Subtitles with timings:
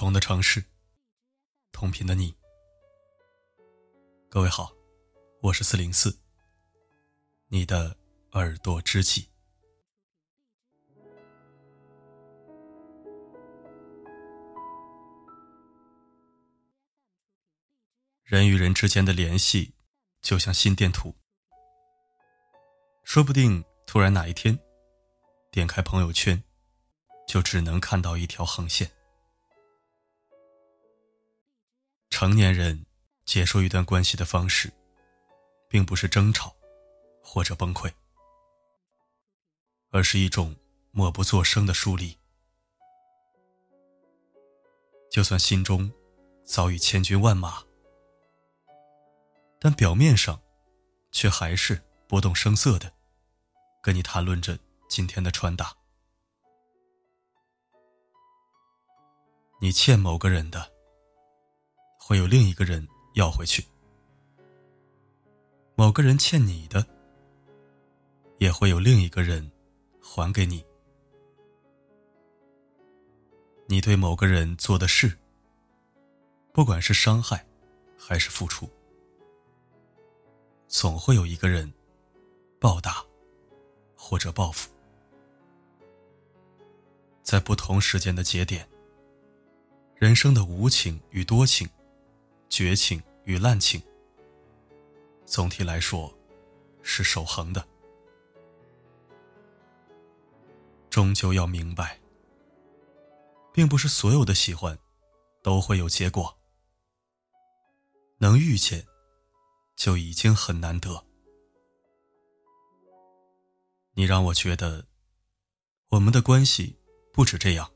[0.00, 0.64] 同的城市，
[1.72, 2.34] 同频的你。
[4.30, 4.72] 各位好，
[5.42, 6.18] 我是四零四，
[7.48, 7.94] 你的
[8.32, 9.28] 耳朵知己。
[18.24, 19.74] 人与人之间的联系，
[20.22, 21.14] 就像心电图，
[23.04, 24.58] 说不定突然哪一天，
[25.50, 26.42] 点开朋友圈，
[27.28, 28.90] 就只能看到一条横线。
[32.10, 32.84] 成年人
[33.24, 34.70] 结束一段关系的方式，
[35.68, 36.54] 并不是争吵
[37.22, 37.90] 或者崩溃，
[39.90, 40.54] 而是一种
[40.90, 42.18] 默不作声的疏离。
[45.10, 45.90] 就算心中
[46.44, 47.64] 早已千军万马，
[49.58, 50.40] 但表面上
[51.10, 52.92] 却还是不动声色的
[53.80, 54.58] 跟你谈论着
[54.88, 55.74] 今天的穿搭。
[59.60, 60.79] 你欠某个人的。
[62.10, 63.64] 会有另一个人要回去，
[65.76, 66.84] 某个人欠你的，
[68.38, 69.48] 也会有另一个人
[70.02, 70.64] 还给你。
[73.68, 75.16] 你对某个人做的事，
[76.52, 77.46] 不管是伤害
[77.96, 78.68] 还是付出，
[80.66, 81.72] 总会有一个人
[82.58, 83.06] 报答
[83.94, 84.68] 或者报复，
[87.22, 88.68] 在不同时间的节点，
[89.94, 91.68] 人生的无情与多情。
[92.50, 93.80] 绝情与滥情，
[95.24, 96.12] 总体来说
[96.82, 97.66] 是守恒的。
[100.90, 101.98] 终究要明白，
[103.54, 104.76] 并不是所有的喜欢
[105.42, 106.36] 都会有结果。
[108.18, 108.84] 能遇见，
[109.76, 111.06] 就已经很难得。
[113.94, 114.84] 你让我觉得，
[115.90, 116.76] 我们的关系
[117.12, 117.70] 不止这样，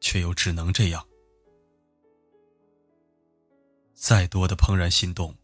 [0.00, 1.09] 却又只能这样。
[4.00, 5.36] 再多的怦然心动，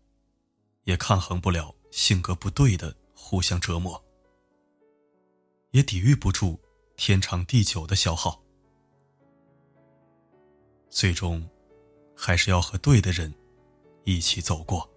[0.84, 4.02] 也抗衡不了性格不对的互相折磨，
[5.72, 6.58] 也抵御不住
[6.96, 8.42] 天长地久的消耗。
[10.88, 11.46] 最终，
[12.16, 13.32] 还是要和对的人
[14.04, 14.88] 一起走过，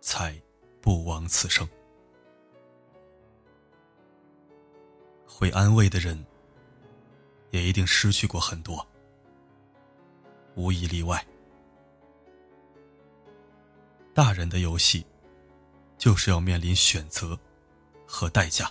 [0.00, 0.40] 才
[0.80, 1.68] 不枉此生。
[5.26, 6.24] 会安慰的人，
[7.50, 8.86] 也一定失去过很多，
[10.54, 11.26] 无一例外。
[14.18, 15.06] 大人的游戏，
[15.96, 17.38] 就是要面临选择
[18.04, 18.68] 和代价。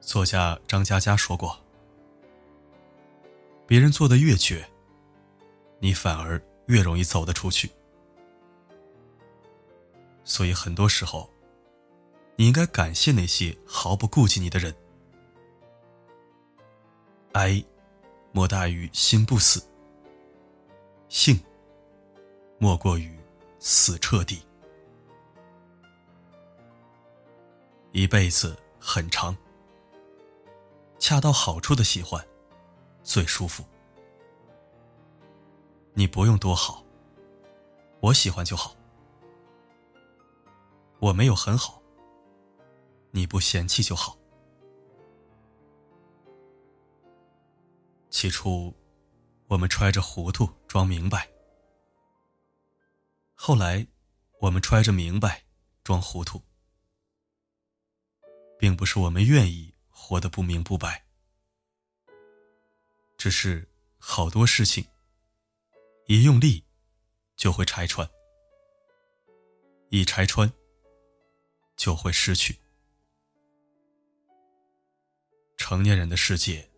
[0.00, 1.62] 作家张嘉佳说过
[3.68, 4.66] ：“别人做的越绝，
[5.78, 7.70] 你反而越容易走得出去。”
[10.24, 11.28] 所以很多时候，
[12.36, 14.74] 你应该感谢那些毫不顾及你的人。
[17.32, 17.62] 哀，
[18.32, 19.60] 莫大于心不死；
[21.08, 21.40] 幸，
[22.58, 23.16] 莫过于
[23.60, 24.42] 死彻底。
[27.92, 29.36] 一辈子很长，
[30.98, 32.24] 恰到好处的喜欢
[33.02, 33.64] 最舒服。
[35.94, 36.84] 你不用多好，
[38.00, 38.74] 我喜欢就好。
[40.98, 41.80] 我没有很好，
[43.12, 44.19] 你不嫌弃就好。
[48.10, 48.74] 起初，
[49.46, 51.20] 我们揣着糊涂装明白；
[53.34, 53.86] 后来，
[54.40, 55.44] 我们揣着明白
[55.84, 56.42] 装糊涂，
[58.58, 61.06] 并不是我们愿意活得不明不白，
[63.16, 63.66] 只是
[63.96, 64.84] 好多事情
[66.06, 66.64] 一用力
[67.36, 68.08] 就会拆穿，
[69.88, 70.52] 一拆穿
[71.76, 72.58] 就会失去。
[75.56, 76.69] 成年人的世界。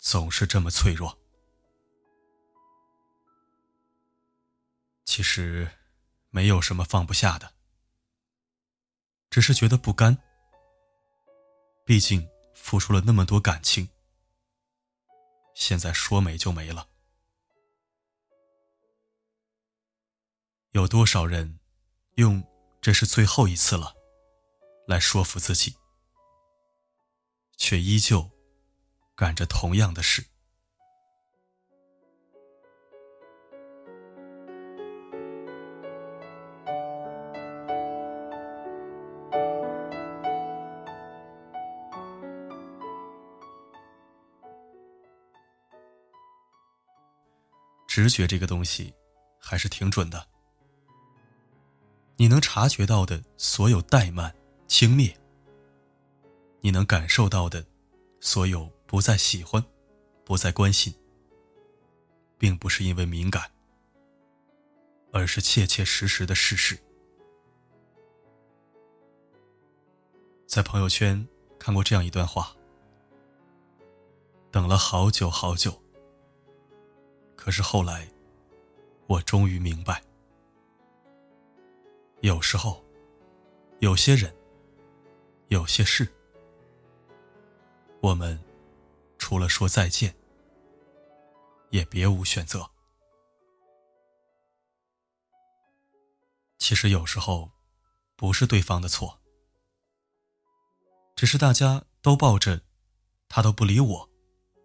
[0.00, 1.16] 总是这么脆弱。
[5.04, 5.70] 其实，
[6.30, 7.52] 没有什么放不下的，
[9.28, 10.16] 只是觉得不甘。
[11.84, 13.88] 毕竟付出了那么多感情，
[15.54, 16.88] 现在说没就没了。
[20.70, 21.58] 有多少人
[22.14, 22.42] 用
[22.80, 23.94] “这是最后一次了”
[24.86, 25.76] 来说服自己，
[27.56, 28.30] 却依旧。
[29.20, 30.24] 干着同样的事，
[47.86, 48.94] 直觉这个东西
[49.38, 50.26] 还是挺准的。
[52.16, 54.34] 你能察觉到的所有怠慢、
[54.66, 55.14] 轻蔑，
[56.62, 57.62] 你能感受到的
[58.18, 59.64] 所有不再喜欢、
[60.24, 60.92] 不再关心，
[62.36, 63.48] 并不是因为敏感，
[65.12, 66.76] 而是切切实实的事实。
[70.44, 71.24] 在朋友圈
[71.56, 72.52] 看过这样一段话：
[74.50, 75.80] 等了好久好久，
[77.36, 78.10] 可是后来，
[79.06, 80.02] 我终于明白。
[82.22, 82.84] 有时候，
[83.78, 84.34] 有些人，
[85.46, 86.08] 有些事，
[88.00, 88.36] 我们
[89.20, 90.16] 除了说再见，
[91.68, 92.68] 也别无选择。
[96.58, 97.52] 其实有时候，
[98.16, 99.20] 不是对方的错，
[101.14, 102.62] 只是大家都抱着
[103.28, 104.10] “他都不理我，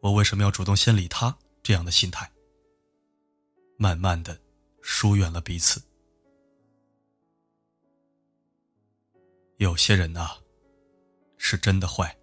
[0.01, 2.31] 我为什么要主动先理他”这样的心态，
[3.77, 4.41] 慢慢的
[4.81, 5.83] 疏远了彼此。
[9.57, 10.37] 有些人呐，
[11.37, 12.17] 是真的坏。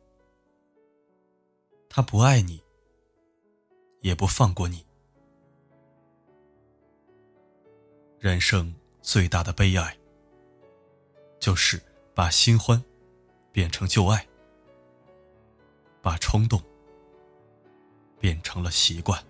[1.95, 2.59] 他不爱你，
[4.01, 4.83] 也不放过你。
[8.19, 9.95] 人生最大的悲哀，
[11.39, 11.79] 就是
[12.15, 12.83] 把新欢
[13.53, 14.27] 变成旧爱，
[16.01, 16.59] 把冲动
[18.19, 19.23] 变成了习惯。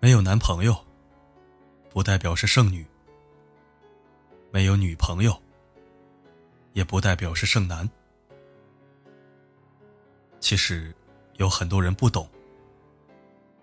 [0.00, 0.76] 没有男朋友，
[1.88, 2.84] 不代表是剩女；
[4.52, 5.34] 没有女朋友，
[6.74, 7.88] 也不代表是剩男。
[10.40, 10.94] 其实，
[11.38, 12.28] 有很多人不懂，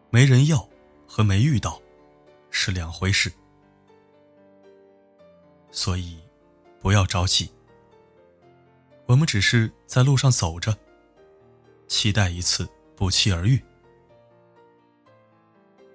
[0.09, 0.68] 没人要
[1.07, 1.80] 和没遇到
[2.50, 3.31] 是两回事。
[5.69, 6.19] 所以，
[6.80, 7.51] 不要着急，
[9.06, 10.75] 我们只是在路上走着，
[11.88, 13.63] 期待一次不期而遇。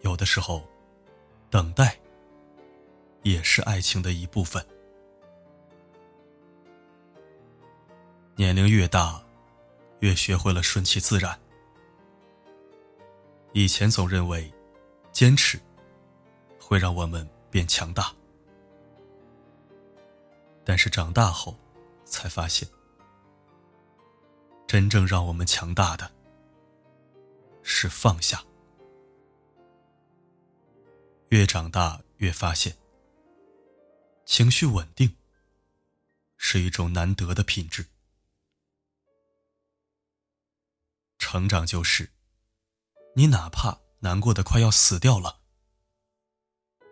[0.02, 0.62] 有的时候，
[1.50, 1.99] 等待
[3.25, 4.64] 也是爱情的一部分。
[8.44, 9.25] 年龄越大，
[10.00, 11.41] 越学会了顺其自然。
[13.55, 14.52] 以前总认为，
[15.12, 15.58] 坚持
[16.61, 18.14] 会让我们变强大，
[20.62, 21.56] 但是长大后
[22.05, 22.69] 才发现，
[24.67, 26.12] 真正让我们强大的
[27.62, 28.44] 是放下。
[31.31, 32.76] 越长大，越发现，
[34.26, 35.17] 情绪稳定
[36.37, 37.87] 是一种难得的品质。
[41.34, 42.12] 成长就是，
[43.16, 45.40] 你哪怕难过的快要死掉了，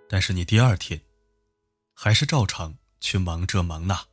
[0.08, 1.00] 但是你第二天
[1.94, 4.04] 还是照常去忙这忙那，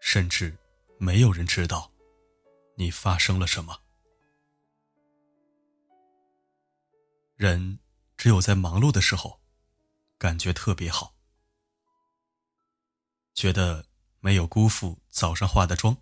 [0.00, 0.56] 甚至
[1.00, 1.90] 没有人知道
[2.76, 3.82] 你发生了什么。
[7.34, 7.80] 人。
[8.16, 9.40] 只有在忙碌的时候，
[10.16, 11.12] 感觉特别好，
[13.34, 13.84] 觉得
[14.20, 15.96] 没有辜负早上化的妆，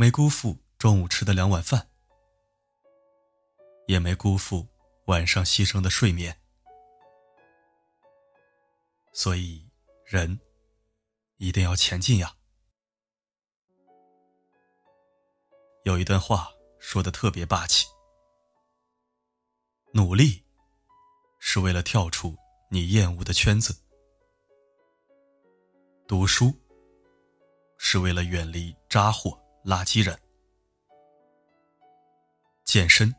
[0.00, 1.90] 没辜负中午吃的两碗饭，
[3.88, 4.64] 也没辜负
[5.06, 6.40] 晚上牺牲的睡眠。
[9.12, 9.68] 所以，
[10.04, 10.38] 人
[11.38, 12.32] 一定要前进呀！
[15.82, 17.84] 有一段话说的特别霸气。
[19.92, 20.44] 努力，
[21.40, 22.36] 是为了跳出
[22.70, 23.72] 你厌恶的圈子；
[26.06, 26.56] 读书，
[27.78, 29.36] 是为了远离渣货、
[29.68, 30.16] 垃圾人；
[32.64, 33.14] 健身，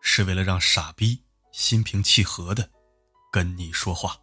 [0.00, 2.70] 是为了让傻逼心平气和的
[3.30, 4.18] 跟你说话。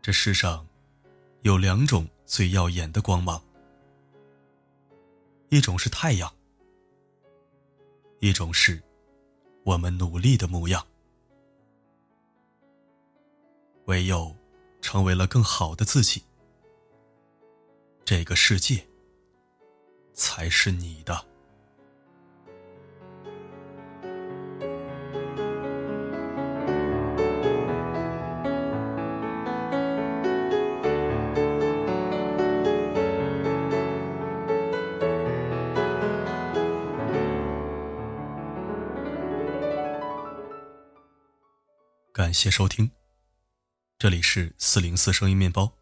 [0.00, 0.64] 这世上
[1.42, 3.42] 有两种最耀眼的光芒，
[5.48, 6.32] 一种是太阳。
[8.20, 8.80] 一种是，
[9.64, 10.86] 我们努力的模样。
[13.86, 14.32] 唯有
[14.80, 16.22] 成为了更好的自己，
[18.10, 18.82] 这个世界
[20.14, 21.26] 才是你的。
[42.14, 42.90] 感谢收听，
[43.98, 45.77] 这里是四零四声音面包。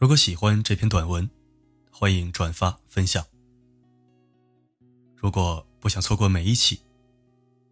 [0.00, 1.28] 如果喜欢这篇短文，
[1.90, 3.22] 欢迎转发分享。
[5.14, 6.80] 如果不想错过每一期，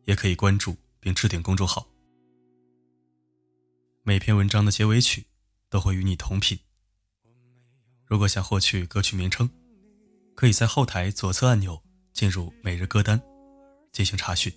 [0.04, 1.88] 也可以关注并置顶公众号。
[4.02, 5.24] 每篇文章的结尾曲
[5.70, 6.58] 都会与你同频。
[8.04, 9.48] 如果想获取歌曲名称，
[10.34, 11.82] 可以在后台左侧按钮
[12.12, 13.18] 进入每日歌单
[13.90, 14.52] 进行查询。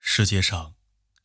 [0.00, 0.72] 世界上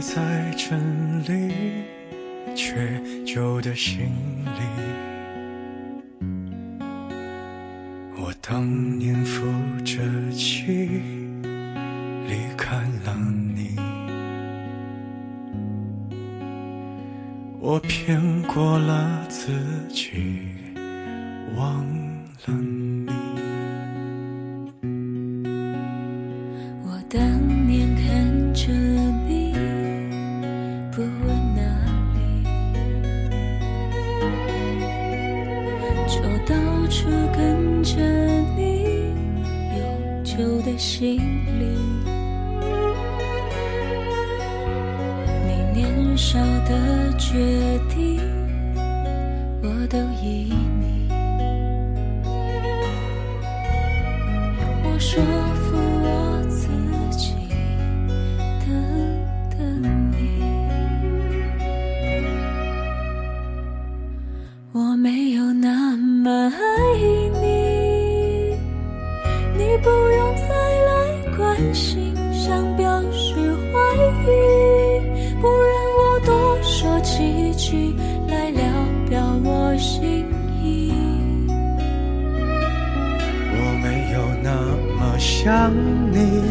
[0.00, 1.52] 在整理，
[2.54, 4.08] 却旧的行
[4.46, 4.60] 李。
[8.16, 9.44] 我当年负
[9.84, 9.98] 着
[10.32, 11.02] 气，
[12.26, 13.14] 离开了
[13.54, 13.76] 你。
[17.60, 19.52] 我骗过了自
[19.90, 20.48] 己，
[21.56, 21.84] 忘
[22.46, 23.06] 了你。
[26.82, 27.20] 我当
[27.66, 27.79] 年
[41.00, 41.16] 心
[41.58, 41.64] 里，
[45.46, 46.38] 你年少
[46.68, 48.20] 的决定，
[49.62, 50.52] 我都已
[85.42, 85.72] 想
[86.12, 86.42] 你，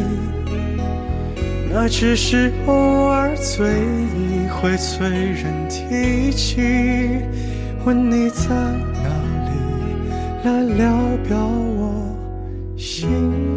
[1.72, 6.60] 那只是偶尔醉意会催人提起，
[7.86, 9.10] 问你在哪
[9.46, 9.52] 里，
[10.44, 10.92] 来聊
[11.28, 12.04] 表我
[12.76, 13.49] 心。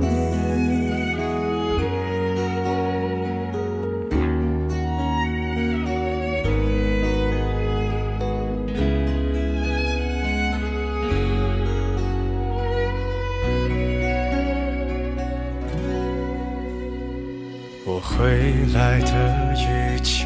[18.74, 20.24] 来的语气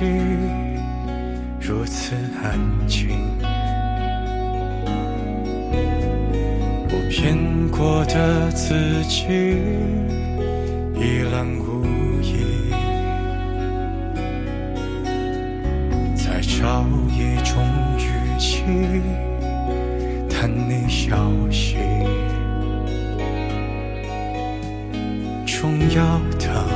[1.61, 3.09] 如此安静，
[6.89, 7.37] 我骗
[7.71, 9.25] 过的自己
[10.95, 11.85] 一览无
[12.23, 12.71] 遗，
[16.15, 17.65] 在找一种
[17.99, 18.63] 语气
[20.31, 21.17] 谈你消
[21.51, 21.79] 息，
[25.45, 26.76] 重要的。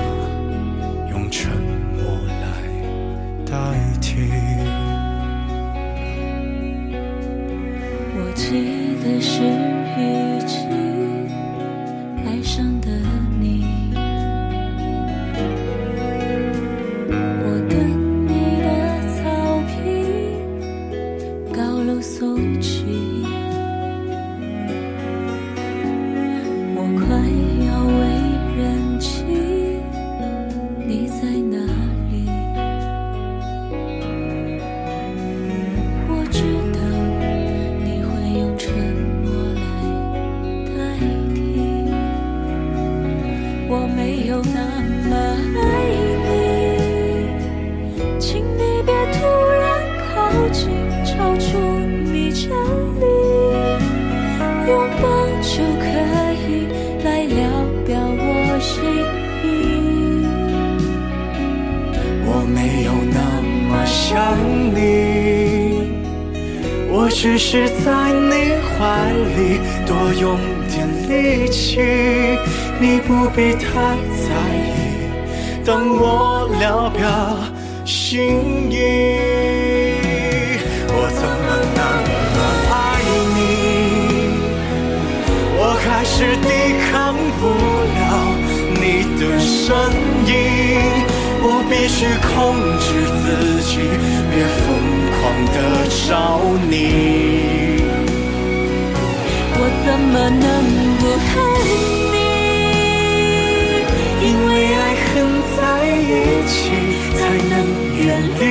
[50.53, 50.71] 情
[51.05, 51.59] 超出
[52.13, 52.51] 你常
[53.01, 53.03] 理，
[54.69, 55.05] 拥抱
[55.41, 55.85] 就可
[56.49, 56.69] 以
[57.05, 57.39] 来聊
[57.87, 58.71] 表我心
[59.45, 59.47] 意。
[62.27, 63.19] 我没有那
[63.69, 64.11] 么想
[64.75, 64.79] 你，
[66.91, 68.33] 我只是在你
[68.77, 68.79] 怀
[69.37, 69.39] 里
[69.87, 69.91] 多
[70.21, 70.39] 用
[70.69, 70.73] 点
[71.09, 71.81] 力气，
[72.81, 73.69] 你不必太
[74.17, 74.27] 在
[74.57, 74.69] 意。
[75.65, 77.01] 当我聊表
[77.85, 79.30] 心意。
[89.71, 89.79] 声
[90.27, 90.33] 音。
[91.43, 92.35] 我必须控
[92.81, 92.85] 制
[93.23, 93.23] 自
[93.63, 93.73] 己，
[94.31, 94.67] 别疯
[95.15, 95.19] 狂
[95.55, 95.57] 的
[96.09, 96.11] 找
[96.69, 96.75] 你。
[99.55, 100.45] 我怎么能
[100.99, 101.33] 不恨
[102.11, 102.19] 你？
[104.27, 105.09] 因为爱恨
[105.55, 106.11] 在一
[106.51, 106.59] 起，
[107.17, 107.53] 才能
[107.97, 107.99] 远
[108.41, 108.43] 离